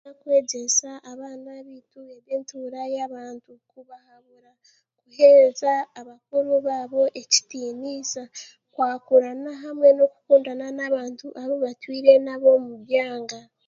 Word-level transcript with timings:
Nokwegyesa 0.05 0.91
abaana 1.11 1.47
baitu 1.65 1.99
eby'entuura 2.15 2.81
y'abantu 2.95 3.51
kubahabura 3.71 4.51
kuhereza 4.99 5.73
abakuru 5.99 6.51
baabo 6.67 7.01
ekitiiniisa, 7.21 8.23
kwakurana 8.73 9.51
hamwe 9.63 9.87
n'okukundana 9.93 10.81
abantu 10.89 11.25
abu 11.41 11.55
batwire 11.63 12.13
nabo 12.25 12.47
omu 12.57 12.73
byanga. 12.85 13.39